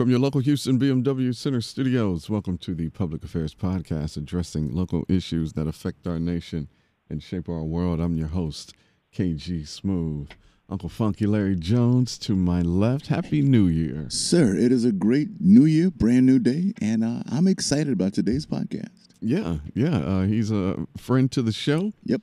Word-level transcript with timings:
From 0.00 0.08
your 0.08 0.18
local 0.18 0.40
Houston 0.40 0.78
BMW 0.78 1.36
Center 1.36 1.60
studios, 1.60 2.30
welcome 2.30 2.56
to 2.56 2.74
the 2.74 2.88
Public 2.88 3.22
Affairs 3.22 3.54
Podcast 3.54 4.16
addressing 4.16 4.72
local 4.72 5.04
issues 5.10 5.52
that 5.52 5.66
affect 5.66 6.06
our 6.06 6.18
nation 6.18 6.70
and 7.10 7.22
shape 7.22 7.50
our 7.50 7.62
world. 7.62 8.00
I'm 8.00 8.16
your 8.16 8.28
host, 8.28 8.72
KG 9.14 9.68
Smooth. 9.68 10.30
Uncle 10.70 10.88
Funky 10.88 11.26
Larry 11.26 11.54
Jones 11.54 12.16
to 12.20 12.34
my 12.34 12.62
left. 12.62 13.08
Happy 13.08 13.42
New 13.42 13.66
Year. 13.66 14.06
Sir, 14.08 14.56
it 14.56 14.72
is 14.72 14.86
a 14.86 14.92
great 14.92 15.38
new 15.38 15.66
year, 15.66 15.90
brand 15.90 16.24
new 16.24 16.38
day, 16.38 16.72
and 16.80 17.04
uh, 17.04 17.22
I'm 17.30 17.46
excited 17.46 17.92
about 17.92 18.14
today's 18.14 18.46
podcast. 18.46 18.88
Yeah, 19.20 19.58
yeah. 19.74 19.98
Uh, 19.98 20.22
he's 20.22 20.50
a 20.50 20.86
friend 20.96 21.30
to 21.32 21.42
the 21.42 21.52
show. 21.52 21.92
Yep. 22.04 22.22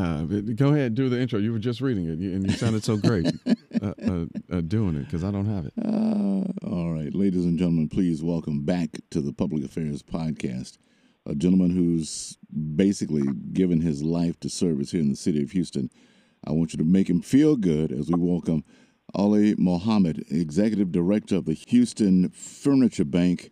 Uh, 0.00 0.22
go 0.54 0.68
ahead, 0.68 0.94
do 0.94 1.08
the 1.08 1.20
intro. 1.20 1.38
You 1.38 1.52
were 1.52 1.58
just 1.58 1.80
reading 1.80 2.06
it, 2.06 2.18
and 2.18 2.48
you 2.48 2.56
sounded 2.56 2.84
so 2.84 2.96
great 2.96 3.26
uh, 3.82 3.92
uh, 4.02 4.24
uh, 4.50 4.60
doing 4.62 4.96
it 4.96 5.04
because 5.04 5.24
I 5.24 5.30
don't 5.30 5.46
have 5.46 5.66
it. 5.66 5.72
all 6.64 6.92
right, 6.92 7.14
ladies 7.14 7.44
and 7.44 7.58
gentlemen, 7.58 7.88
please 7.88 8.22
welcome 8.22 8.64
back 8.64 8.90
to 9.10 9.20
the 9.20 9.32
Public 9.32 9.64
Affairs 9.64 10.02
Podcast 10.02 10.78
a 11.26 11.34
gentleman 11.34 11.70
who's 11.70 12.38
basically 12.76 13.22
given 13.52 13.80
his 13.80 14.02
life 14.02 14.38
to 14.40 14.48
service 14.48 14.90
here 14.92 15.00
in 15.00 15.10
the 15.10 15.16
city 15.16 15.42
of 15.42 15.50
Houston. 15.52 15.90
I 16.44 16.52
want 16.52 16.72
you 16.72 16.78
to 16.78 16.84
make 16.84 17.08
him 17.08 17.20
feel 17.20 17.56
good 17.56 17.92
as 17.92 18.08
we 18.08 18.18
welcome 18.18 18.64
Oli 19.14 19.54
Mohammed, 19.58 20.24
Executive 20.30 20.90
Director 20.90 21.36
of 21.36 21.44
the 21.44 21.54
Houston 21.54 22.30
Furniture 22.30 23.04
Bank. 23.04 23.50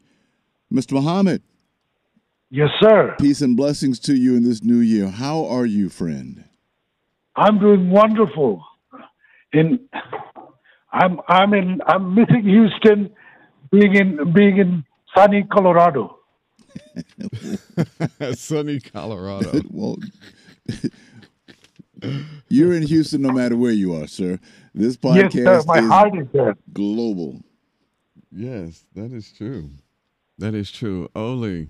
Mr. 0.73 0.92
Mohammed. 0.92 1.42
Yes, 2.51 2.70
sir. 2.80 3.15
Peace 3.20 3.43
and 3.43 3.57
blessings 3.57 3.98
to 4.01 4.15
you 4.15 4.34
in 4.37 4.43
this 4.43 4.62
new 4.62 4.79
year. 4.79 5.09
How 5.09 5.45
are 5.47 5.66
you, 5.66 5.91
friend? 5.91 6.45
I'm 7.37 7.59
doing 7.59 7.91
wonderful. 7.91 8.65
In 9.52 9.80
I'm 10.92 11.20
I'm 11.29 11.53
in 11.53 11.80
I'm 11.87 12.15
missing 12.15 12.42
Houston, 12.45 13.11
being 13.70 13.95
in 13.95 14.33
being 14.33 14.56
in 14.59 14.84
sunny 15.15 15.45
Colorado. 15.45 16.19
sunny 18.34 18.80
Colorado. 18.80 19.61
well, 19.70 19.97
you're 22.48 22.73
in 22.73 22.83
Houston 22.83 23.23
no 23.23 23.30
matter 23.30 23.56
where 23.56 23.73
you 23.73 23.95
are, 23.95 24.06
sir. 24.06 24.39
This 24.75 24.97
podcast 24.97 25.34
yes, 25.34 25.45
sir, 25.45 25.62
my 25.67 25.78
is 25.80 25.86
heart 25.86 26.19
is 26.19 26.27
there. 26.33 26.56
global. 26.73 27.42
Yes, 28.30 28.84
that 28.95 29.12
is 29.12 29.33
true. 29.33 29.70
That 30.39 30.55
is 30.55 30.70
true. 30.70 31.08
Oli, 31.14 31.69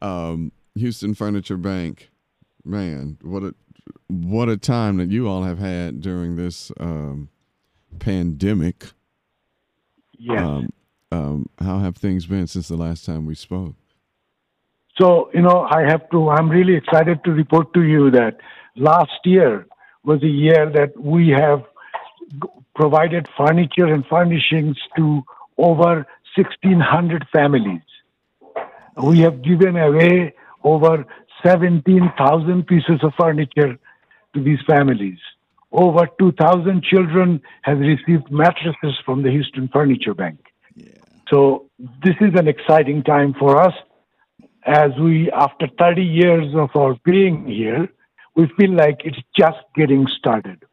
um, 0.00 0.52
Houston 0.74 1.14
Furniture 1.14 1.56
Bank, 1.56 2.10
man, 2.64 3.18
what 3.22 3.42
a 3.42 3.54
what 4.08 4.48
a 4.48 4.56
time 4.56 4.96
that 4.98 5.10
you 5.10 5.28
all 5.28 5.42
have 5.42 5.58
had 5.58 6.00
during 6.00 6.36
this 6.36 6.72
um, 6.80 7.28
pandemic. 7.98 8.92
Yes. 10.18 10.42
Um, 10.42 10.72
um, 11.10 11.48
how 11.58 11.78
have 11.78 11.96
things 11.96 12.26
been 12.26 12.46
since 12.46 12.68
the 12.68 12.76
last 12.76 13.04
time 13.04 13.26
we 13.26 13.34
spoke? 13.34 13.74
So, 15.00 15.30
you 15.32 15.42
know, 15.42 15.66
I 15.70 15.82
have 15.82 16.10
to, 16.10 16.28
I'm 16.28 16.50
really 16.50 16.74
excited 16.74 17.22
to 17.24 17.30
report 17.30 17.72
to 17.74 17.82
you 17.82 18.10
that 18.10 18.38
last 18.76 19.20
year 19.24 19.66
was 20.04 20.22
a 20.22 20.28
year 20.28 20.70
that 20.74 20.98
we 21.00 21.28
have 21.28 21.64
provided 22.74 23.28
furniture 23.36 23.86
and 23.86 24.04
furnishings 24.06 24.76
to 24.96 25.22
over 25.56 26.06
1,600 26.36 27.26
families. 27.32 27.82
We 29.02 29.20
have 29.20 29.42
given 29.42 29.76
away 29.76 30.34
over 30.64 31.04
17,000 31.44 32.66
pieces 32.66 33.00
of 33.02 33.12
furniture 33.18 33.78
to 34.34 34.42
these 34.42 34.58
families. 34.66 35.18
Over 35.70 36.08
2,000 36.18 36.82
children 36.82 37.40
have 37.62 37.78
received 37.78 38.30
mattresses 38.30 38.98
from 39.04 39.22
the 39.22 39.30
Houston 39.30 39.68
Furniture 39.72 40.14
Bank. 40.14 40.40
Yeah. 40.74 40.92
So 41.30 41.70
this 42.02 42.16
is 42.20 42.34
an 42.34 42.48
exciting 42.48 43.02
time 43.02 43.34
for 43.38 43.60
us 43.60 43.74
as 44.64 44.90
we, 45.00 45.30
after 45.32 45.66
30 45.78 46.02
years 46.02 46.54
of 46.54 46.70
our 46.74 46.96
being 47.04 47.46
here, 47.46 47.88
we 48.36 48.48
feel 48.58 48.74
like 48.74 49.00
it's 49.04 49.18
just 49.36 49.58
getting 49.74 50.06
started. 50.18 50.64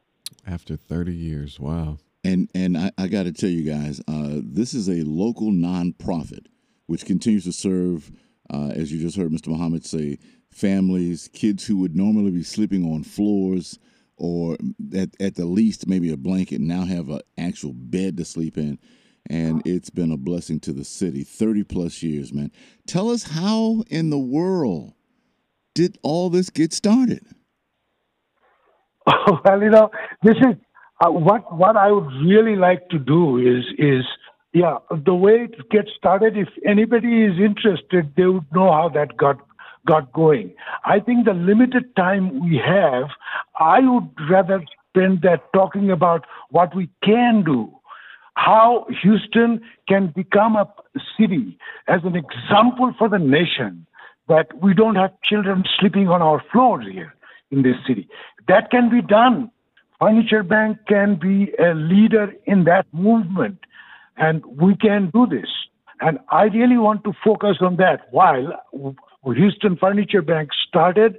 After 0.46 0.76
30 0.76 1.14
years, 1.14 1.58
wow. 1.58 1.98
And 2.22 2.48
and 2.54 2.76
I, 2.76 2.90
I 2.98 3.06
got 3.08 3.24
to 3.24 3.32
tell 3.32 3.50
you 3.50 3.62
guys, 3.62 4.00
uh, 4.08 4.40
this 4.42 4.74
is 4.74 4.88
a 4.88 5.02
local 5.04 5.50
nonprofit 5.52 6.46
which 6.86 7.04
continues 7.04 7.44
to 7.44 7.52
serve, 7.52 8.10
uh, 8.52 8.68
as 8.74 8.92
you 8.92 9.00
just 9.00 9.16
heard 9.16 9.30
Mr. 9.30 9.48
Muhammad 9.48 9.84
say, 9.84 10.18
families, 10.50 11.28
kids 11.32 11.66
who 11.66 11.76
would 11.78 11.96
normally 11.96 12.30
be 12.30 12.42
sleeping 12.42 12.84
on 12.84 13.02
floors 13.02 13.78
or 14.16 14.56
at, 14.94 15.10
at 15.20 15.34
the 15.34 15.44
least 15.44 15.86
maybe 15.86 16.10
a 16.10 16.16
blanket 16.16 16.60
now 16.60 16.84
have 16.84 17.10
an 17.10 17.20
actual 17.36 17.72
bed 17.74 18.16
to 18.16 18.24
sleep 18.24 18.56
in. 18.56 18.78
And 19.28 19.60
it's 19.66 19.90
been 19.90 20.12
a 20.12 20.16
blessing 20.16 20.60
to 20.60 20.72
the 20.72 20.84
city. 20.84 21.24
30 21.24 21.64
plus 21.64 22.02
years 22.02 22.32
man. 22.32 22.52
Tell 22.86 23.10
us 23.10 23.24
how 23.24 23.82
in 23.90 24.10
the 24.10 24.18
world 24.18 24.94
did 25.74 25.98
all 26.02 26.30
this 26.30 26.50
get 26.50 26.72
started? 26.72 27.24
Well 29.44 29.62
you 29.62 29.70
know 29.70 29.90
this 30.22 30.36
is 30.36 30.54
uh, 31.04 31.10
what 31.10 31.56
what 31.56 31.76
i 31.76 31.90
would 31.90 32.08
really 32.24 32.56
like 32.56 32.88
to 32.88 32.98
do 32.98 33.38
is 33.38 33.64
is 33.78 34.04
yeah 34.56 34.78
the 35.08 35.14
way 35.14 35.34
it 35.46 35.56
gets 35.70 35.90
started 35.96 36.36
if 36.44 36.48
anybody 36.74 37.14
is 37.24 37.38
interested 37.48 38.12
they 38.16 38.26
would 38.26 38.50
know 38.58 38.70
how 38.72 38.88
that 38.88 39.16
got 39.16 39.38
got 39.86 40.12
going 40.12 40.52
i 40.84 40.98
think 40.98 41.24
the 41.24 41.34
limited 41.50 41.88
time 41.96 42.28
we 42.44 42.56
have 42.56 43.08
i 43.60 43.80
would 43.80 44.08
rather 44.30 44.60
spend 44.88 45.22
that 45.22 45.52
talking 45.52 45.90
about 45.90 46.24
what 46.50 46.74
we 46.74 46.88
can 47.02 47.42
do 47.44 47.60
how 48.36 48.86
Houston 49.02 49.60
can 49.88 50.08
become 50.14 50.56
a 50.56 50.66
city 51.18 51.58
as 51.88 52.02
an 52.04 52.14
example 52.14 52.94
for 52.98 53.08
the 53.08 53.18
nation 53.18 53.86
that 54.28 54.48
we 54.62 54.74
don't 54.74 54.96
have 54.96 55.10
children 55.22 55.64
sleeping 55.78 56.08
on 56.08 56.20
our 56.20 56.42
floors 56.52 56.86
here 56.90 57.14
in 57.50 57.62
this 57.62 57.76
city. 57.86 58.08
That 58.46 58.70
can 58.70 58.90
be 58.90 59.00
done. 59.00 59.50
Furniture 59.98 60.42
Bank 60.42 60.78
can 60.86 61.14
be 61.16 61.52
a 61.58 61.72
leader 61.74 62.34
in 62.44 62.64
that 62.64 62.86
movement, 62.92 63.58
and 64.16 64.44
we 64.46 64.76
can 64.76 65.10
do 65.12 65.26
this. 65.26 65.48
And 66.00 66.18
I 66.30 66.44
really 66.44 66.78
want 66.78 67.04
to 67.04 67.12
focus 67.24 67.56
on 67.60 67.76
that. 67.76 68.08
While 68.10 68.60
Houston 69.24 69.76
Furniture 69.76 70.22
Bank 70.22 70.50
started 70.68 71.16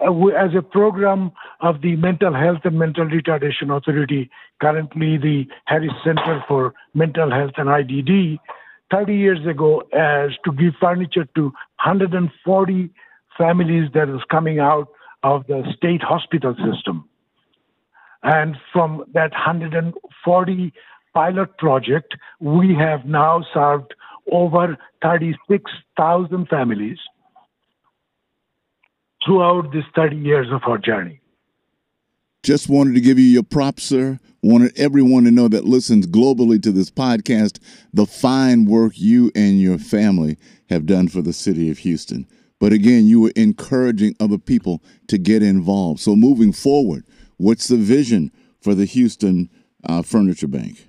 uh, 0.00 0.26
as 0.28 0.50
a 0.56 0.62
program 0.62 1.32
of 1.60 1.82
the 1.82 1.96
Mental 1.96 2.34
Health 2.34 2.60
and 2.64 2.78
Mental 2.78 3.04
Retardation 3.04 3.76
Authority, 3.76 4.30
currently 4.60 5.18
the 5.18 5.46
Harris 5.66 5.92
Center 6.04 6.44
for 6.48 6.74
Mental 6.94 7.30
Health 7.30 7.52
and 7.56 7.68
IDD, 7.68 8.38
30 8.90 9.14
years 9.14 9.46
ago 9.46 9.82
as 9.92 10.30
to 10.44 10.52
give 10.52 10.74
furniture 10.80 11.26
to 11.34 11.42
140 11.84 12.90
families 13.36 13.90
that 13.94 14.08
was 14.08 14.22
coming 14.30 14.58
out 14.58 14.88
of 15.22 15.46
the 15.46 15.62
state 15.76 16.02
hospital 16.02 16.54
system. 16.54 17.08
And 18.22 18.56
from 18.72 19.04
that 19.14 19.30
140 19.32 20.72
pilot 21.14 21.56
project, 21.58 22.14
we 22.40 22.74
have 22.74 23.04
now 23.04 23.44
served 23.52 23.94
over 24.30 24.76
36,000 25.02 26.48
families 26.48 26.98
throughout 29.24 29.72
these 29.72 29.84
30 29.94 30.16
years 30.16 30.46
of 30.52 30.62
our 30.66 30.78
journey. 30.78 31.20
Just 32.42 32.68
wanted 32.68 32.94
to 32.94 33.00
give 33.00 33.18
you 33.18 33.26
your 33.26 33.42
props, 33.42 33.82
sir. 33.82 34.18
Wanted 34.42 34.78
everyone 34.78 35.24
to 35.24 35.30
know 35.30 35.48
that 35.48 35.64
listens 35.64 36.06
globally 36.06 36.62
to 36.62 36.70
this 36.70 36.90
podcast 36.90 37.58
the 37.92 38.06
fine 38.06 38.64
work 38.66 38.92
you 38.94 39.32
and 39.34 39.60
your 39.60 39.78
family 39.78 40.38
have 40.70 40.86
done 40.86 41.08
for 41.08 41.20
the 41.20 41.32
city 41.32 41.70
of 41.70 41.78
Houston. 41.78 42.26
But 42.60 42.72
again, 42.72 43.06
you 43.06 43.20
were 43.20 43.32
encouraging 43.36 44.14
other 44.20 44.38
people 44.38 44.82
to 45.08 45.18
get 45.18 45.42
involved. 45.42 46.00
So 46.00 46.16
moving 46.16 46.52
forward, 46.52 47.04
what's 47.36 47.68
the 47.68 47.76
vision 47.76 48.32
for 48.60 48.74
the 48.74 48.84
Houston 48.84 49.50
uh, 49.84 50.02
Furniture 50.02 50.48
Bank? 50.48 50.87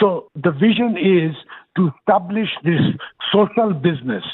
So 0.00 0.30
the 0.34 0.50
vision 0.50 0.96
is 0.96 1.36
to 1.76 1.90
establish 1.98 2.48
this 2.64 2.80
social 3.32 3.72
business 3.72 4.24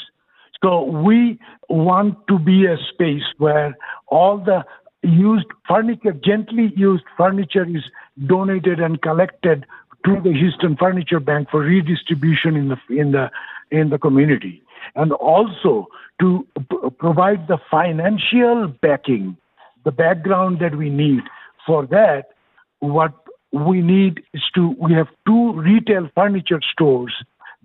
so 0.62 0.82
we 0.82 1.38
want 1.68 2.16
to 2.28 2.38
be 2.38 2.66
a 2.66 2.76
space 2.92 3.24
where 3.38 3.76
all 4.08 4.38
the 4.38 4.64
used 5.02 5.46
furniture, 5.68 6.12
gently 6.12 6.72
used 6.76 7.04
furniture, 7.16 7.64
is 7.64 7.84
donated 8.26 8.80
and 8.80 9.00
collected 9.00 9.66
to 10.04 10.20
the 10.22 10.32
Houston 10.32 10.76
Furniture 10.76 11.20
Bank 11.20 11.48
for 11.50 11.60
redistribution 11.60 12.56
in 12.56 12.68
the 12.68 12.76
in 12.90 13.12
the 13.12 13.30
in 13.70 13.90
the 13.90 13.98
community, 13.98 14.62
and 14.94 15.12
also 15.12 15.86
to 16.20 16.46
p- 16.70 16.90
provide 16.98 17.48
the 17.48 17.58
financial 17.70 18.68
backing, 18.80 19.36
the 19.84 19.92
background 19.92 20.58
that 20.60 20.76
we 20.76 20.88
need 20.88 21.22
for 21.66 21.86
that. 21.86 22.30
What 22.78 23.12
we 23.52 23.80
need 23.80 24.22
is 24.34 24.42
to 24.54 24.74
we 24.80 24.92
have 24.92 25.08
two 25.26 25.52
retail 25.54 26.08
furniture 26.14 26.60
stores 26.72 27.14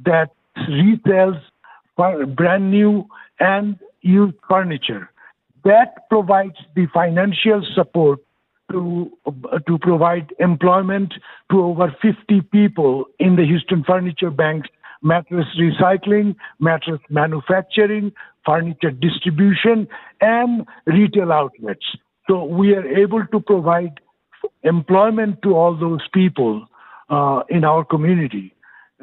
that 0.06 0.30
resells 0.57 1.42
brand 2.36 2.72
new 2.72 3.06
and 3.39 3.78
used 4.01 4.36
furniture. 4.50 5.10
That 5.63 6.10
provides 6.10 6.56
the 6.75 6.88
financial 6.94 7.62
support 7.75 8.19
to, 8.72 9.12
to 9.68 9.78
provide 9.80 10.33
employment 10.39 11.13
to 11.51 11.62
over 11.62 11.95
50 12.01 12.42
people 12.51 13.06
in 13.19 13.36
the 13.36 13.45
Houston 13.45 13.84
Furniture 13.84 14.31
Bank's 14.31 14.69
mattress 15.01 15.45
recycling, 15.60 16.36
mattress 16.60 17.01
manufacturing, 17.10 18.12
furniture 18.45 18.92
distribution, 18.92 19.88
and 20.22 20.66
retail 20.86 21.31
outlets. 21.31 21.86
So 22.30 22.45
we 22.45 22.74
are 22.74 22.86
able 22.86 23.25
to 23.27 23.39
provide 23.39 24.00
employment 24.63 25.42
to 25.44 25.56
all 25.56 25.75
those 25.75 26.08
people 26.13 26.66
uh, 27.10 27.42
in 27.50 27.63
our 27.63 27.84
community 27.84 28.54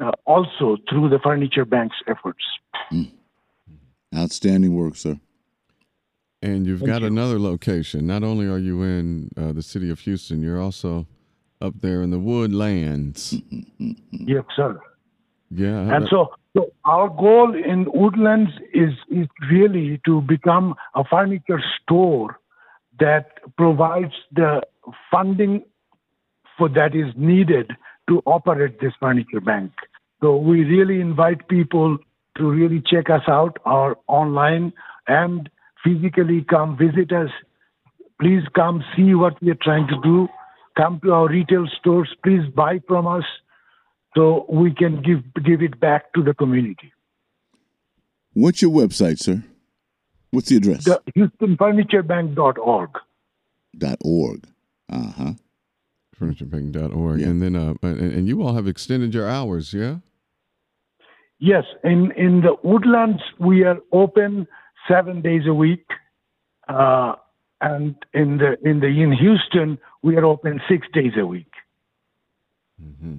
uh, 0.01 0.11
also 0.25 0.77
through 0.89 1.09
the 1.09 1.19
Furniture 1.23 1.65
Bank's 1.65 1.97
efforts. 2.07 2.43
Mm. 2.91 3.11
Outstanding 4.15 4.75
work, 4.75 4.95
sir. 4.95 5.19
And 6.41 6.65
you've 6.65 6.79
Thank 6.79 6.91
got 6.91 7.01
you. 7.01 7.07
another 7.07 7.39
location. 7.39 8.07
Not 8.07 8.23
only 8.23 8.47
are 8.47 8.57
you 8.57 8.81
in 8.83 9.29
uh, 9.35 9.51
the 9.51 9.61
city 9.61 9.89
of 9.89 9.99
Houston, 10.01 10.41
you're 10.41 10.61
also 10.61 11.05
up 11.61 11.73
there 11.81 12.01
in 12.01 12.11
the 12.11 12.19
woodlands. 12.19 13.35
Yes, 14.11 14.43
sir. 14.55 14.79
Yeah. 15.49 15.95
And 15.95 16.07
so, 16.09 16.33
so 16.55 16.71
our 16.85 17.09
goal 17.09 17.55
in 17.55 17.87
Woodlands 17.91 18.51
is, 18.73 18.91
is 19.09 19.27
really 19.49 19.99
to 20.05 20.21
become 20.21 20.75
a 20.93 21.03
furniture 21.03 21.61
store 21.81 22.39
that 22.99 23.39
provides 23.57 24.13
the 24.33 24.61
funding 25.11 25.63
for 26.57 26.69
that 26.69 26.95
is 26.95 27.13
needed 27.15 27.71
to 28.09 28.21
operate 28.25 28.79
this 28.79 28.93
furniture 28.99 29.39
bank. 29.39 29.71
So 30.21 30.35
we 30.35 30.63
really 30.63 30.99
invite 30.99 31.47
people 31.47 31.97
to 32.37 32.49
really 32.49 32.81
check 32.85 33.09
us 33.09 33.21
out 33.27 33.57
or 33.65 33.97
online 34.07 34.73
and 35.07 35.49
physically 35.83 36.45
come 36.49 36.77
visit 36.77 37.11
us. 37.11 37.29
Please 38.19 38.43
come 38.55 38.83
see 38.95 39.13
what 39.13 39.41
we 39.41 39.51
are 39.51 39.61
trying 39.61 39.87
to 39.87 39.99
do. 40.03 40.27
Come 40.75 40.99
to 41.03 41.13
our 41.13 41.27
retail 41.27 41.67
stores. 41.79 42.13
Please 42.23 42.45
buy 42.55 42.79
from 42.87 43.07
us 43.07 43.23
so 44.15 44.45
we 44.49 44.73
can 44.73 45.01
give 45.01 45.21
give 45.43 45.61
it 45.61 45.79
back 45.79 46.13
to 46.13 46.23
the 46.23 46.33
community. 46.33 46.91
What's 48.33 48.61
your 48.61 48.71
website, 48.71 49.19
sir? 49.19 49.43
What's 50.31 50.49
the 50.49 50.57
address? 50.57 50.85
The 50.85 51.01
HoustonFurnitureBank.org. 51.17 52.89
Dot 53.77 53.97
org. 54.03 54.47
Uh 54.89 55.11
huh. 55.11 55.33
FurnitureBank.org. 56.19 57.21
Yeah. 57.21 57.27
And 57.27 57.41
then, 57.41 57.55
uh, 57.55 57.73
and, 57.81 57.99
and 57.99 58.27
you 58.27 58.41
all 58.43 58.53
have 58.53 58.67
extended 58.67 59.13
your 59.13 59.27
hours, 59.27 59.73
yeah? 59.73 59.97
Yes. 61.39 61.63
In 61.83 62.11
in 62.17 62.41
the 62.41 62.55
woodlands, 62.63 63.21
we 63.39 63.63
are 63.63 63.77
open 63.93 64.47
seven 64.87 65.21
days 65.21 65.43
a 65.47 65.53
week, 65.53 65.85
uh, 66.67 67.15
and 67.61 67.95
in 68.13 68.37
the 68.37 68.57
in 68.67 68.81
the 68.81 68.87
in 68.87 69.13
Houston, 69.13 69.77
we 70.03 70.17
are 70.17 70.25
open 70.25 70.59
six 70.67 70.87
days 70.93 71.13
a 71.17 71.25
week. 71.25 71.51
Mm-hmm. 72.83 73.17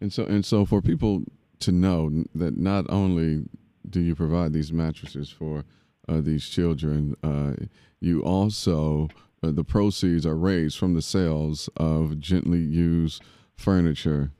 And 0.00 0.12
so 0.12 0.24
and 0.24 0.44
so 0.44 0.64
for 0.64 0.80
people 0.80 1.24
to 1.60 1.72
know 1.72 2.24
that 2.34 2.56
not 2.56 2.86
only 2.88 3.44
do 3.88 4.00
you 4.00 4.14
provide 4.14 4.54
these 4.54 4.72
mattresses 4.72 5.28
for 5.28 5.64
uh, 6.08 6.20
these 6.22 6.48
children, 6.48 7.14
uh, 7.22 7.54
you 8.00 8.22
also 8.22 9.08
uh, 9.44 9.50
the 9.50 9.64
proceeds 9.64 10.26
are 10.26 10.36
raised 10.36 10.78
from 10.78 10.94
the 10.94 11.02
sales 11.02 11.68
of 11.76 12.18
gently 12.18 12.58
used 12.58 13.22
furniture 13.56 14.30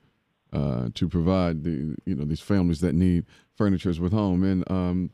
uh, 0.52 0.88
to 0.94 1.08
provide 1.08 1.64
the 1.64 1.96
you 2.04 2.14
know 2.14 2.24
these 2.24 2.40
families 2.40 2.80
that 2.80 2.94
need 2.94 3.24
furnitures 3.56 4.00
with 4.00 4.12
home 4.12 4.42
and 4.42 4.68
um, 4.70 5.10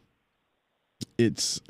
it's 1.18 1.60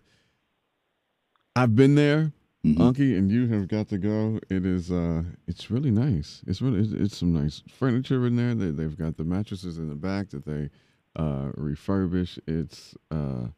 I've 1.57 1.75
been 1.75 1.95
there, 1.95 2.33
mm-hmm. 2.65 2.81
Unky, 2.81 3.19
and 3.19 3.31
you 3.31 3.49
have 3.49 3.69
got 3.69 3.89
to 3.89 3.99
go. 3.99 4.39
It 4.49 4.65
is 4.65 4.91
uh, 4.91 5.23
it's 5.47 5.71
really 5.71 5.91
nice. 5.91 6.43
It's 6.47 6.63
really 6.63 6.81
it's, 6.81 6.93
it's, 6.93 7.17
some 7.17 7.33
nice 7.33 7.63
furniture 7.69 8.27
in 8.27 8.37
there. 8.37 8.55
They 8.55 8.71
they've 8.71 8.97
got 8.97 9.17
the 9.17 9.25
mattresses 9.25 9.79
in 9.79 9.89
the 9.89 9.95
back 9.95 10.31
that 10.31 10.47
they 10.47 10.71
uh, 11.17 11.51
refurbish. 11.57 12.39
It's 12.47 12.95
uh, 13.11 13.49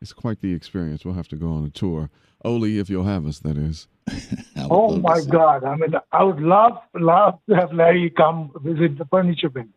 it's 0.00 0.12
quite 0.12 0.40
the 0.40 0.52
experience. 0.52 1.04
We'll 1.04 1.14
have 1.14 1.28
to 1.28 1.36
go 1.36 1.48
on 1.52 1.64
a 1.64 1.70
tour. 1.70 2.10
Oli, 2.44 2.78
if 2.78 2.90
you'll 2.90 3.04
have 3.04 3.26
us, 3.26 3.40
that 3.40 3.56
is. 3.56 3.88
oh 4.70 4.96
my 4.96 5.20
God! 5.22 5.64
I 5.64 5.76
mean, 5.76 5.94
I 6.12 6.22
would 6.22 6.40
love 6.40 6.78
love 6.94 7.38
to 7.48 7.56
have 7.56 7.72
Larry 7.72 8.10
come 8.10 8.52
visit 8.62 8.98
the 8.98 9.04
furniture 9.06 9.48
bank, 9.48 9.70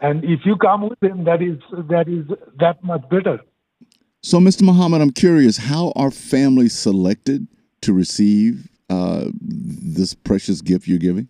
and 0.00 0.24
if 0.24 0.40
you 0.44 0.56
come 0.56 0.88
with 0.88 1.02
him, 1.02 1.24
that 1.24 1.40
is 1.40 1.58
that 1.88 2.08
is 2.08 2.26
that 2.58 2.82
much 2.82 3.08
better. 3.08 3.38
So, 4.22 4.38
Mr. 4.38 4.62
Muhammad, 4.62 5.02
I'm 5.02 5.12
curious, 5.12 5.58
how 5.58 5.92
are 5.96 6.10
families 6.10 6.72
selected 6.72 7.46
to 7.82 7.92
receive 7.92 8.70
uh, 8.88 9.26
this 9.38 10.14
precious 10.14 10.62
gift 10.62 10.88
you're 10.88 10.98
giving? 10.98 11.28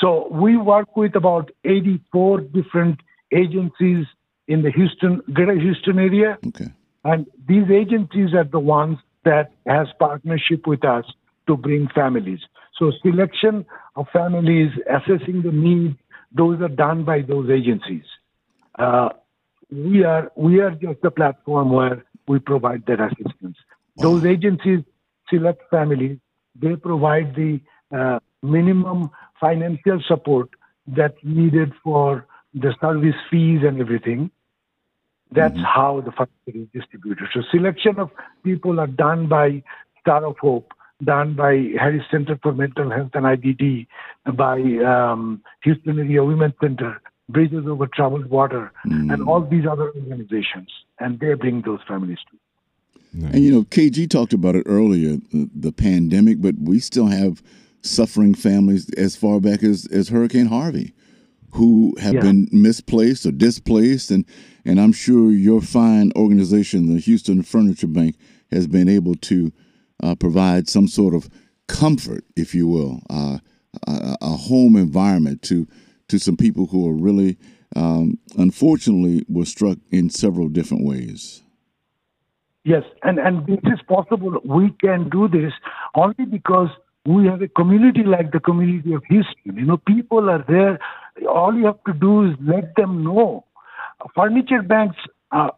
So, 0.00 0.28
we 0.30 0.56
work 0.56 0.96
with 0.96 1.14
about 1.14 1.50
84 1.64 2.40
different 2.40 3.00
agencies 3.34 4.06
in 4.46 4.62
the 4.62 4.70
Houston, 4.70 5.20
Greater 5.34 5.60
Houston 5.60 5.98
area. 5.98 6.38
Okay. 6.46 6.72
And 7.04 7.26
these 7.46 7.70
agencies 7.70 8.34
are 8.34 8.44
the 8.44 8.58
ones 8.58 8.98
that 9.24 9.52
has 9.66 9.88
partnership 9.98 10.66
with 10.66 10.84
us 10.84 11.04
to 11.46 11.56
bring 11.56 11.88
families. 11.94 12.40
So 12.78 12.92
selection 13.02 13.66
of 13.96 14.06
families, 14.12 14.70
assessing 14.88 15.42
the 15.42 15.52
needs, 15.52 15.96
those 16.32 16.60
are 16.60 16.68
done 16.68 17.04
by 17.04 17.22
those 17.22 17.50
agencies. 17.50 18.04
Uh, 18.78 19.10
we 19.70 20.04
are 20.04 20.30
we 20.36 20.60
are 20.60 20.70
just 20.70 21.02
a 21.04 21.10
platform 21.10 21.72
where 21.72 22.04
we 22.26 22.38
provide 22.38 22.84
that 22.86 23.00
assistance. 23.00 23.56
Those 23.96 24.24
agencies 24.24 24.80
select 25.28 25.62
families. 25.70 26.18
They 26.54 26.76
provide 26.76 27.34
the 27.34 27.60
uh, 27.94 28.18
minimum 28.42 29.10
financial 29.40 30.00
support 30.06 30.48
that's 30.86 31.18
needed 31.22 31.72
for 31.82 32.26
the 32.54 32.74
service 32.80 33.14
fees 33.30 33.60
and 33.66 33.80
everything. 33.80 34.30
That's 35.32 35.54
mm-hmm. 35.54 35.62
how 35.64 36.00
the 36.00 36.12
funding 36.12 36.62
is 36.62 36.80
distributed. 36.80 37.28
So 37.34 37.42
selection 37.50 37.98
of 37.98 38.10
people 38.44 38.80
are 38.80 38.86
done 38.86 39.28
by 39.28 39.62
Star 40.00 40.24
of 40.24 40.38
Hope, 40.38 40.72
done 41.04 41.34
by 41.34 41.70
Harris 41.78 42.04
Center 42.10 42.38
for 42.42 42.52
Mental 42.52 42.90
Health 42.90 43.10
and 43.14 43.26
IDD, 43.26 43.86
by 44.36 44.60
um, 44.84 45.42
Houston 45.64 45.98
Area 45.98 46.24
Women's 46.24 46.54
Center, 46.60 47.00
Bridges 47.28 47.66
Over 47.66 47.86
Troubled 47.86 48.30
Water, 48.30 48.72
mm. 48.86 49.12
and 49.12 49.28
all 49.28 49.42
these 49.42 49.66
other 49.70 49.92
organizations, 49.94 50.70
and 50.98 51.20
they 51.20 51.34
bring 51.34 51.62
those 51.62 51.80
families 51.86 52.18
to. 52.30 52.38
Nice. 53.12 53.34
And 53.34 53.44
you 53.44 53.50
know, 53.50 53.62
KG 53.64 54.08
talked 54.08 54.32
about 54.32 54.54
it 54.54 54.64
earlier, 54.66 55.16
the, 55.32 55.48
the, 55.54 55.72
pandemic, 55.72 56.40
but 56.40 56.54
we 56.60 56.78
still 56.78 57.06
have 57.06 57.42
suffering 57.82 58.34
families 58.34 58.90
as 58.94 59.16
far 59.16 59.40
back 59.40 59.62
as, 59.62 59.86
as 59.86 60.08
Hurricane 60.08 60.46
Harvey 60.46 60.94
who 61.52 61.94
have 62.00 62.14
yeah. 62.14 62.20
been 62.20 62.48
misplaced 62.52 63.26
or 63.26 63.32
displaced 63.32 64.10
and 64.10 64.24
and 64.64 64.78
I'm 64.78 64.92
sure 64.92 65.30
your 65.30 65.62
fine 65.62 66.12
organization, 66.14 66.92
the 66.92 67.00
Houston 67.00 67.42
Furniture 67.42 67.86
Bank, 67.86 68.16
has 68.50 68.66
been 68.66 68.88
able 68.88 69.14
to 69.14 69.50
uh, 70.02 70.14
provide 70.14 70.68
some 70.68 70.88
sort 70.88 71.14
of 71.14 71.30
comfort, 71.68 72.24
if 72.36 72.54
you 72.54 72.68
will, 72.68 73.00
uh, 73.08 73.38
a, 73.86 74.16
a, 74.20 74.36
home 74.36 74.76
environment 74.76 75.42
to 75.42 75.66
to 76.08 76.18
some 76.18 76.36
people 76.36 76.66
who 76.66 76.88
are 76.88 76.92
really, 76.92 77.36
um, 77.76 78.18
unfortunately, 78.36 79.24
were 79.28 79.44
struck 79.44 79.78
in 79.90 80.10
several 80.10 80.48
different 80.48 80.84
ways. 80.84 81.42
Yes, 82.64 82.82
and, 83.02 83.18
and 83.18 83.46
this 83.46 83.60
is 83.64 83.80
possible. 83.88 84.40
We 84.44 84.70
can 84.80 85.08
do 85.08 85.28
this 85.28 85.52
only 85.94 86.26
because 86.30 86.68
we 87.06 87.26
have 87.26 87.40
a 87.40 87.48
community 87.48 88.02
like 88.04 88.32
the 88.32 88.40
community 88.40 88.92
of 88.92 89.02
Houston. 89.08 89.56
You 89.56 89.64
know, 89.64 89.78
people 89.78 90.28
are 90.28 90.44
there. 90.46 90.78
All 91.26 91.54
you 91.54 91.66
have 91.66 91.82
to 91.86 91.92
do 91.92 92.30
is 92.30 92.36
let 92.40 92.74
them 92.76 93.04
know. 93.04 93.44
Furniture 94.14 94.62
banks, 94.62 94.96
uh, 95.32 95.50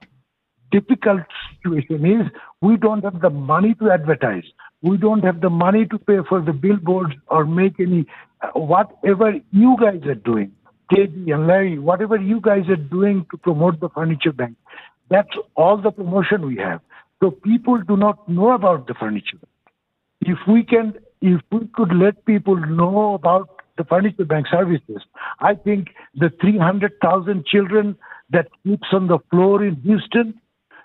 difficult 0.71 1.21
situation 1.57 2.07
is 2.07 2.27
we 2.61 2.77
don't 2.77 3.05
have 3.05 3.21
the 3.21 3.31
money 3.31 3.75
to 3.75 3.91
advertise. 3.91 4.45
We 4.83 4.97
don't 4.97 5.23
have 5.25 5.41
the 5.41 5.51
money 5.51 5.87
to 5.87 5.99
pay 5.99 6.19
for 6.29 6.41
the 6.41 6.53
billboards 6.53 7.15
or 7.29 7.45
make 7.45 7.79
any, 7.79 8.07
uh, 8.41 8.59
whatever 8.59 9.35
you 9.53 9.77
guys 9.79 10.03
are 10.07 10.15
doing, 10.15 10.53
KG 10.91 11.33
and 11.35 11.47
Larry, 11.47 11.79
whatever 11.79 12.17
you 12.17 12.41
guys 12.41 12.69
are 12.69 12.77
doing 12.77 13.27
to 13.31 13.37
promote 13.37 13.81
the 13.81 13.91
furniture 13.91 14.33
bank, 14.33 14.57
that's 15.11 15.37
all 15.57 15.77
the 15.77 15.91
promotion 15.91 16.47
we 16.47 16.57
have. 16.57 16.81
So 17.21 17.31
people 17.31 17.79
do 17.83 17.97
not 17.97 18.29
know 18.29 18.53
about 18.53 18.87
the 18.87 18.95
furniture. 18.95 19.39
If 20.23 20.39
we 20.49 20.63
can, 20.65 20.95
if 21.21 21.41
we 21.53 21.67
could 21.75 21.95
let 21.95 22.25
people 22.25 22.57
know 22.57 23.15
about 23.15 23.60
the 23.89 24.25
bank 24.25 24.47
services, 24.51 25.03
I 25.41 25.55
think 25.55 25.89
the 26.15 26.31
300,000 26.41 27.47
children 27.47 27.97
that 28.31 28.49
sleeps 28.63 28.89
on 28.93 29.09
the 29.09 29.19
floor 29.31 29.65
in 29.65 29.77
Houston 29.77 30.41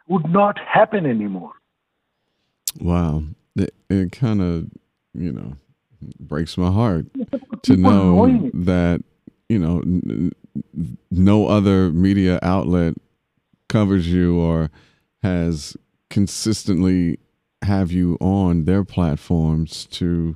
would 0.07 0.29
not 0.29 0.57
happen 0.59 1.05
anymore. 1.05 1.53
Wow. 2.79 3.23
It, 3.55 3.73
it 3.89 4.11
kind 4.11 4.41
of 4.41 4.67
you 5.13 5.31
know 5.31 5.55
breaks 6.19 6.57
my 6.57 6.71
heart 6.71 7.05
to 7.63 7.77
know 7.77 8.49
that 8.53 9.01
you 9.49 9.59
know 9.59 9.79
n- 9.79 10.31
no 11.09 11.47
other 11.47 11.89
media 11.89 12.39
outlet 12.41 12.95
covers 13.69 14.07
you 14.07 14.39
or 14.39 14.69
has 15.23 15.77
consistently 16.09 17.19
have 17.61 17.91
you 17.91 18.17
on 18.19 18.65
their 18.65 18.83
platforms 18.83 19.85
to 19.87 20.35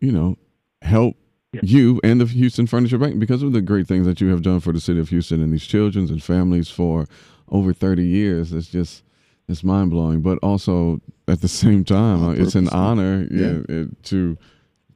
you 0.00 0.12
know 0.12 0.36
help 0.82 1.16
yeah. 1.52 1.60
you 1.62 2.00
and 2.04 2.20
the 2.20 2.26
Houston 2.26 2.66
Furniture 2.66 2.98
Bank 2.98 3.18
because 3.18 3.42
of 3.42 3.52
the 3.52 3.60
great 3.60 3.86
things 3.86 4.06
that 4.06 4.20
you 4.20 4.28
have 4.28 4.42
done 4.42 4.60
for 4.60 4.72
the 4.72 4.80
city 4.80 5.00
of 5.00 5.08
Houston 5.08 5.42
and 5.42 5.52
these 5.52 5.66
children 5.66 6.08
and 6.08 6.22
families 6.22 6.70
for 6.70 7.06
over 7.48 7.72
30 7.72 8.04
years. 8.04 8.52
It's 8.52 8.68
just 8.68 9.02
it's 9.48 9.64
mind 9.64 9.90
blowing, 9.90 10.22
but 10.22 10.38
also 10.38 11.00
at 11.26 11.40
the 11.40 11.48
same 11.62 11.84
time, 11.84 12.24
oh, 12.24 12.30
it's 12.30 12.54
an 12.54 12.68
honor 12.68 13.26
yeah, 13.30 13.46
yeah. 13.68 13.80
It, 13.82 14.02
to 14.04 14.38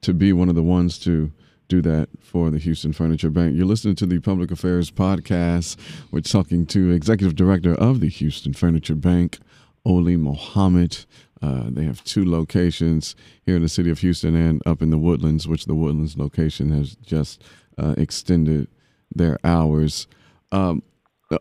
to 0.03 0.15
be 0.15 0.33
one 0.33 0.49
of 0.49 0.55
the 0.55 0.63
ones 0.63 0.99
to 1.01 1.33
do 1.69 1.81
that 1.81 2.09
for 2.21 2.51
the 2.51 2.59
Houston 2.59 2.93
Furniture 2.93 3.31
Bank. 3.31 3.57
You're 3.57 3.67
listening 3.67 3.97
to 3.97 4.07
the 4.07 4.21
Public 4.21 4.51
Affairs 4.51 4.91
Podcast. 4.91 5.77
We're 6.11 6.21
talking 6.21 6.67
to 6.67 6.91
Executive 6.91 7.35
Director 7.35 7.75
of 7.75 8.01
the 8.01 8.09
Houston 8.09 8.53
Furniture 8.53 8.95
Bank, 8.95 9.39
Oli 9.85 10.17
Mohammed. 10.17 11.07
Uh, 11.45 11.69
they 11.71 11.85
have 11.85 12.03
two 12.05 12.25
locations 12.25 13.15
here 13.45 13.57
in 13.57 13.63
the 13.63 13.69
city 13.69 13.91
of 13.91 13.99
Houston 14.01 14.35
and 14.35 14.63
up 14.67 14.81
in 14.81 14.91
the 14.91 14.99
Woodlands, 14.99 15.47
which 15.47 15.67
the 15.67 15.75
Woodlands 15.75 16.17
location 16.17 16.71
has 16.71 16.95
just 16.97 17.43
uh, 17.77 17.95
extended 17.99 18.69
their 19.15 19.39
hours. 19.45 20.07
Um, 20.53 20.83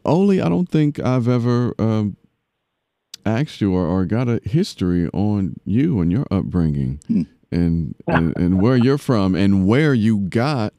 Oli, 0.06 0.42
I 0.42 0.50
don't 0.50 0.70
think 0.70 1.00
I've 1.00 1.28
ever 1.28 1.74
um, 1.80 2.18
asked 3.26 3.62
you 3.62 3.74
or, 3.74 3.86
or, 3.86 4.06
got 4.06 4.28
a 4.28 4.42
history 4.44 5.08
on 5.14 5.56
you 5.66 6.02
and 6.02 6.12
your 6.12 6.26
upbringing. 6.32 7.00
Hmm 7.08 7.24
and, 7.54 7.96
and, 8.08 8.36
and 8.36 8.62
where 8.62 8.76
you're 8.76 8.98
from 8.98 9.36
and 9.36 9.66
where 9.68 9.94
you 9.94 10.20
got 10.20 10.74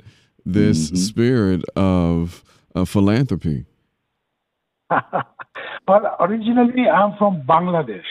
this 0.45 0.88
mm-hmm. 0.88 0.97
spirit 0.97 1.64
of, 1.76 2.45
of 2.75 2.88
philanthropy. 2.88 3.64
well, 4.90 6.16
originally 6.21 6.88
I'm 6.88 7.16
from 7.16 7.43
Bangladesh. 7.43 8.02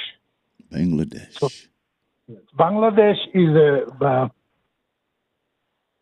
Bangladesh. 0.74 1.40
So, 1.40 1.50
Bangladesh 2.58 3.20
is 3.34 3.50
a, 3.56 4.06
uh, 4.06 4.28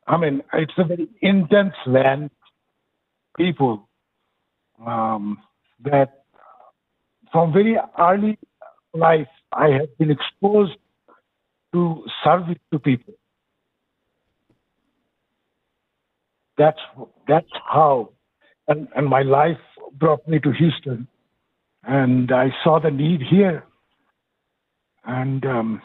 I 0.08 0.18
mean, 0.18 0.42
it's 0.54 0.74
a 0.78 0.84
very 0.84 1.08
intense 1.22 1.74
land, 1.86 2.30
people 3.38 3.88
um, 4.86 5.38
that 5.84 6.24
from 7.32 7.54
very 7.54 7.78
early 8.00 8.38
life 8.94 9.28
I 9.54 9.68
have 9.70 9.98
been 9.98 10.12
exposed 10.12 10.74
to 11.74 12.04
service 12.24 12.58
to 12.72 12.80
people. 12.80 13.14
That's 16.58 16.80
that's 17.28 17.48
how, 17.72 18.12
and 18.68 18.88
and 18.96 19.08
my 19.08 19.24
life 19.24 19.58
brought 19.94 20.28
me 20.28 20.40
to 20.40 20.52
Houston, 20.52 21.08
and 21.84 22.32
I 22.32 22.50
saw 22.64 22.80
the 22.80 22.92
need 22.92 23.22
here, 23.22 23.64
and 25.06 25.46
um, 25.46 25.82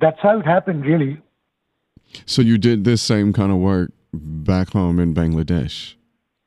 that's 0.00 0.20
how 0.20 0.38
it 0.40 0.46
happened, 0.46 0.84
really. 0.84 1.20
So 2.26 2.42
you 2.42 2.58
did 2.58 2.84
this 2.84 3.02
same 3.02 3.32
kind 3.32 3.52
of 3.52 3.58
work 3.58 3.90
back 4.12 4.70
home 4.70 4.98
in 4.98 5.14
Bangladesh. 5.14 5.94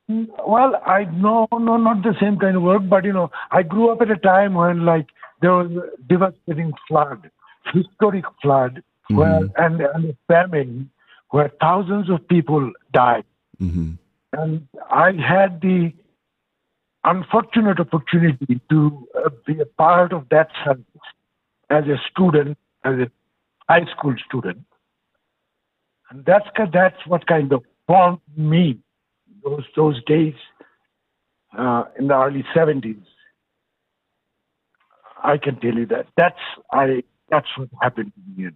Well, 0.08 0.80
I 0.86 1.04
no, 1.04 1.48
no, 1.50 1.76
not 1.76 2.02
the 2.02 2.14
same 2.20 2.38
kind 2.38 2.56
of 2.56 2.62
work, 2.62 2.82
but 2.88 3.04
you 3.04 3.12
know, 3.12 3.30
I 3.50 3.62
grew 3.64 3.90
up 3.90 4.00
at 4.00 4.10
a 4.10 4.16
time 4.16 4.54
when 4.54 4.84
like 4.84 5.06
there 5.42 5.52
was 5.52 5.70
a 5.72 6.02
devastating 6.06 6.72
flood, 6.86 7.28
historic 7.72 8.24
flood 8.40 8.82
mm-hmm. 9.10 9.16
where 9.16 9.40
and, 9.56 9.80
and 9.80 10.10
a 10.10 10.16
famine 10.28 10.90
where 11.30 11.50
thousands 11.60 12.08
of 12.08 12.26
people 12.28 12.72
died. 12.92 13.24
Mm-hmm. 13.60 13.92
And 14.32 14.68
I 14.90 15.12
had 15.12 15.60
the 15.60 15.92
unfortunate 17.02 17.80
opportunity 17.80 18.60
to 18.70 19.08
uh, 19.24 19.30
be 19.44 19.60
a 19.60 19.66
part 19.66 20.12
of 20.12 20.28
that 20.30 20.50
service 20.64 20.84
as 21.70 21.84
a 21.84 21.96
student, 22.10 22.58
as 22.84 22.94
a 22.94 23.10
high 23.68 23.86
school 23.96 24.14
student. 24.26 24.64
And 26.10 26.24
that's, 26.24 26.46
that's 26.72 27.06
what 27.06 27.26
kind 27.26 27.52
of 27.52 27.64
formed 27.86 28.20
me 28.36 28.78
those, 29.44 29.64
those 29.74 30.02
days 30.04 30.34
uh, 31.56 31.84
in 31.98 32.08
the 32.08 32.14
early 32.14 32.44
70s. 32.54 33.02
I 35.22 35.38
can 35.38 35.58
tell 35.60 35.74
you 35.74 35.86
that. 35.86 36.06
That's 36.16 36.38
I 36.70 37.02
that's 37.28 37.48
what 37.56 37.68
happened 37.82 38.12
to 38.14 38.42
me. 38.42 38.50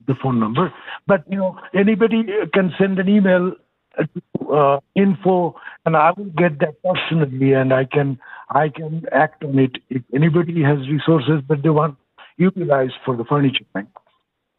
the 0.07 0.14
phone 0.23 0.38
number. 0.40 0.73
But 1.07 1.25
you 1.28 1.37
know, 1.37 1.59
anybody 1.75 2.25
can 2.54 2.73
send 2.78 2.99
an 2.99 3.09
email 3.09 3.52
to 3.99 4.07
uh, 4.52 4.81
info, 4.95 5.54
and 5.85 5.97
I 5.97 6.12
will 6.16 6.31
get 6.37 6.61
that 6.61 6.83
personally, 6.83 7.52
and 7.52 7.75
I 7.75 7.85
can 7.85 8.19
I 8.49 8.69
can 8.69 9.02
act 9.12 9.45
on 9.45 9.59
it. 9.59 9.76
If 9.90 10.02
anybody 10.14 10.62
has 10.62 10.78
resources 10.88 11.42
that 11.49 11.62
they 11.62 11.71
want 11.71 11.97
utilized 12.38 12.95
for 13.04 13.16
the 13.16 13.25
furniture 13.25 13.64
bank, 13.75 13.88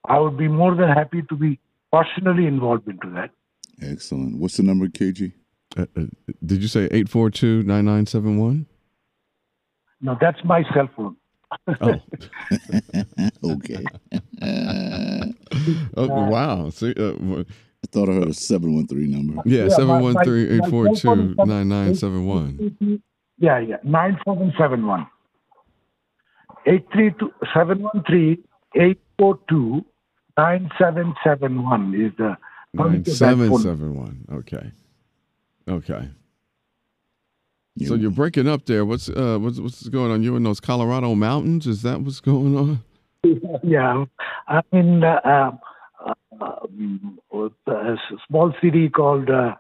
I 0.06 0.20
would 0.20 0.38
be 0.38 0.48
more 0.48 0.76
than 0.76 0.90
happy 0.90 1.24
to 1.30 1.36
be 1.36 1.60
personally 1.92 2.46
involved 2.46 2.88
into 2.88 3.10
that. 3.12 3.32
Excellent. 3.82 4.40
What's 4.40 4.58
the 4.58 4.64
number, 4.64 4.88
KG? 4.88 5.34
Uh, 5.76 5.88
uh, 5.98 6.04
did 6.46 6.62
you 6.62 6.68
say 6.68 6.86
842 6.86 7.64
9971? 7.64 8.68
No, 10.04 10.18
that's 10.20 10.44
my 10.44 10.64
cell 10.74 10.90
phone. 10.96 11.16
oh. 11.82 11.96
okay. 13.54 13.86
oh, 15.98 16.08
wow. 16.08 16.70
See, 16.70 16.94
uh, 16.98 17.14
I 17.40 17.88
thought 17.88 18.10
I 18.10 18.14
heard 18.14 18.28
a 18.28 18.34
713 18.34 19.10
number. 19.10 19.42
Yeah, 19.46 19.70
713 19.70 20.62
842 20.66 21.36
9971. 21.46 23.02
Yeah, 23.38 23.60
yeah, 23.60 23.78
9771. 23.84 25.08
713 26.66 28.44
842 28.76 29.86
9771 30.38 31.94
is 31.96 32.12
the 32.18 32.38
9771. 32.74 34.26
Okay. 34.34 34.72
Okay. 35.70 36.10
So 37.80 37.96
you're 37.96 38.12
breaking 38.12 38.48
up 38.48 38.66
there. 38.66 38.86
What's 38.86 39.10
uh 39.10 39.40
what's 39.42 39.60
what's 39.60 39.88
going 39.90 40.12
on? 40.12 40.22
You 40.22 40.36
in 40.36 40.44
those 40.44 40.60
Colorado 40.60 41.16
mountains? 41.16 41.66
Is 41.66 41.82
that 41.82 42.02
what's 42.02 42.20
going 42.20 42.58
on? 42.58 42.84
Yeah, 43.64 44.04
I'm 44.50 44.64
in 44.74 45.02
uh, 45.02 45.52
um, 46.42 47.20
uh, 47.32 47.72
a 47.72 47.96
small 48.28 48.54
city 48.62 48.90
called 48.90 49.30
uh, 49.30 49.56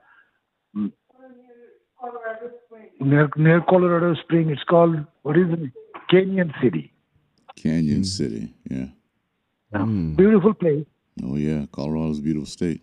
near 3.00 3.30
near 3.38 3.62
Colorado 3.62 4.16
Spring. 4.22 4.50
It's 4.50 4.64
called 4.64 4.98
what 5.22 5.38
is 5.38 5.46
it? 5.50 5.72
Cañon 6.12 6.52
City. 6.62 6.92
Canyon 7.56 8.02
mm. 8.02 8.06
City, 8.06 8.54
yeah. 8.70 8.88
Mm. 9.74 10.18
Beautiful 10.18 10.54
place. 10.54 10.86
Oh 11.24 11.38
yeah, 11.38 11.66
Colorado's 11.72 12.20
a 12.20 12.22
beautiful 12.22 12.46
state. 12.46 12.82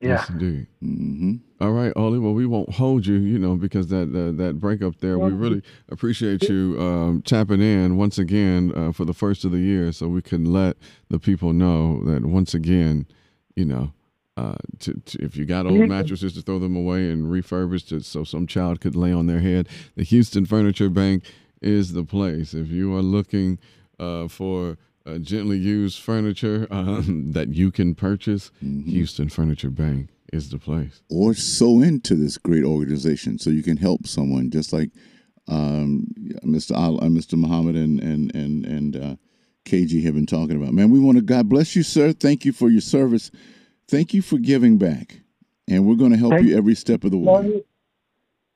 Yeah. 0.00 0.08
Yes, 0.10 0.28
indeed. 0.28 0.66
Mm-hmm. 0.82 1.34
All 1.60 1.72
right, 1.72 1.92
Oli. 1.96 2.20
Well, 2.20 2.32
we 2.32 2.46
won't 2.46 2.70
hold 2.70 3.04
you, 3.04 3.16
you 3.16 3.36
know, 3.36 3.56
because 3.56 3.88
that 3.88 4.14
uh, 4.14 4.36
that 4.40 4.60
break 4.60 4.80
up 4.80 5.00
there. 5.00 5.18
We 5.18 5.32
really 5.32 5.62
appreciate 5.88 6.44
you 6.44 6.76
um, 6.78 7.22
tapping 7.22 7.60
in 7.60 7.96
once 7.96 8.16
again 8.16 8.72
uh, 8.76 8.92
for 8.92 9.04
the 9.04 9.12
first 9.12 9.44
of 9.44 9.50
the 9.50 9.58
year, 9.58 9.90
so 9.90 10.06
we 10.06 10.22
can 10.22 10.52
let 10.52 10.76
the 11.08 11.18
people 11.18 11.52
know 11.52 12.00
that 12.04 12.24
once 12.24 12.54
again, 12.54 13.08
you 13.56 13.64
know, 13.64 13.92
uh, 14.36 14.54
to, 14.78 14.94
to, 15.00 15.18
if 15.20 15.36
you 15.36 15.44
got 15.44 15.66
old 15.66 15.88
mattresses 15.88 16.32
to 16.34 16.42
throw 16.42 16.60
them 16.60 16.76
away 16.76 17.10
and 17.10 17.26
refurbish 17.26 17.90
it 17.90 18.04
so 18.04 18.22
some 18.22 18.46
child 18.46 18.80
could 18.80 18.94
lay 18.94 19.12
on 19.12 19.26
their 19.26 19.40
head, 19.40 19.68
the 19.96 20.04
Houston 20.04 20.46
Furniture 20.46 20.88
Bank 20.88 21.24
is 21.60 21.92
the 21.92 22.04
place. 22.04 22.54
If 22.54 22.68
you 22.68 22.94
are 22.96 23.02
looking 23.02 23.58
uh, 23.98 24.28
for 24.28 24.78
uh, 25.08 25.18
gently 25.18 25.58
used 25.58 26.00
furniture 26.00 26.66
um, 26.70 27.32
that 27.32 27.54
you 27.54 27.70
can 27.70 27.94
purchase, 27.94 28.50
mm-hmm. 28.62 28.90
Houston 28.90 29.28
Furniture 29.28 29.70
Bank 29.70 30.10
is 30.32 30.50
the 30.50 30.58
place. 30.58 31.02
Or 31.10 31.34
sew 31.34 31.80
into 31.80 32.14
this 32.14 32.38
great 32.38 32.64
organization 32.64 33.38
so 33.38 33.50
you 33.50 33.62
can 33.62 33.76
help 33.76 34.06
someone, 34.06 34.50
just 34.50 34.72
like 34.72 34.90
um, 35.48 36.06
Mr. 36.44 36.72
Al, 36.76 36.98
uh, 36.98 37.08
Mr. 37.08 37.34
Muhammad 37.34 37.74
and 37.74 37.98
and 38.00 38.34
and 38.34 38.66
and 38.66 38.96
uh, 38.96 39.16
KG 39.64 40.04
have 40.04 40.14
been 40.14 40.26
talking 40.26 40.60
about. 40.60 40.74
Man, 40.74 40.90
we 40.90 41.00
want 41.00 41.16
to 41.16 41.22
God 41.22 41.48
bless 41.48 41.74
you, 41.74 41.82
sir. 41.82 42.12
Thank 42.12 42.44
you 42.44 42.52
for 42.52 42.68
your 42.68 42.82
service. 42.82 43.30
Thank 43.88 44.12
you 44.12 44.20
for 44.20 44.36
giving 44.38 44.76
back. 44.76 45.20
And 45.70 45.86
we're 45.86 45.96
going 45.96 46.12
to 46.12 46.18
help 46.18 46.32
Thank 46.32 46.46
you 46.46 46.56
every 46.56 46.74
step 46.74 47.04
of 47.04 47.10
the 47.10 47.18
way. 47.18 47.62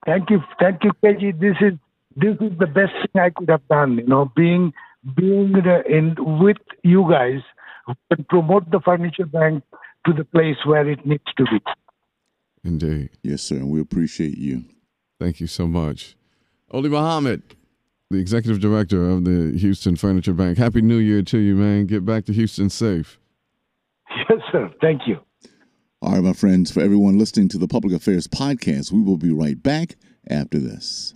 Thank 0.07 0.31
you, 0.31 0.41
thank 0.59 0.83
you, 0.83 0.91
KG. 1.03 1.39
This 1.39 1.57
is 1.61 1.79
this 2.17 2.37
is 2.41 2.59
the 2.59 2.67
best 2.67 2.93
thing 2.93 3.23
I 3.23 3.31
could 3.31 3.49
have 3.49 3.67
done. 3.69 3.97
You 3.97 4.07
know, 4.07 4.31
being 4.37 4.73
being 5.17 5.53
the, 5.53 5.83
in 5.89 6.15
with 6.41 6.59
you 6.83 7.07
guys 7.11 7.41
who 7.87 7.95
can 8.11 8.25
promote 8.25 8.71
the 8.71 8.81
furniture 8.81 9.27
bank 9.27 9.65
to 10.07 10.13
the 10.13 10.25
place 10.25 10.57
where 10.65 10.89
it 10.89 11.05
needs 11.07 11.25
to 11.37 11.45
be. 11.45 11.61
Indeed. 12.65 13.11
Yes, 13.23 13.43
sir. 13.43 13.57
And 13.57 13.71
we 13.71 13.81
appreciate 13.81 14.39
you. 14.39 14.65
Thank 15.19 15.41
you 15.41 15.47
so 15.47 15.67
much. 15.67 16.17
Oli 16.71 16.89
Muhammad, 16.89 17.43
the 18.11 18.19
executive 18.19 18.61
director 18.61 19.09
of 19.09 19.25
the 19.25 19.57
Houston 19.59 19.97
Furniture 19.97 20.33
Bank. 20.33 20.59
Happy 20.59 20.81
New 20.81 20.99
Year 20.99 21.23
to 21.23 21.39
you, 21.39 21.55
man. 21.57 21.87
Get 21.87 22.05
back 22.05 22.25
to 22.27 22.33
Houston 22.33 22.71
safe. 22.71 23.19
Yes, 24.29 24.41
sir. 24.51 24.71
Thank 24.81 25.03
you. 25.07 25.19
All 26.01 26.13
right, 26.13 26.23
my 26.23 26.33
friends, 26.33 26.71
for 26.71 26.81
everyone 26.81 27.19
listening 27.19 27.49
to 27.51 27.59
the 27.59 27.69
Public 27.69 27.95
Affairs 27.95 28.27
Podcast, 28.27 28.91
we 28.91 29.01
will 29.01 29.17
be 29.17 29.33
right 29.33 29.61
back 29.63 29.97
after 30.29 30.59
this. 30.59 31.15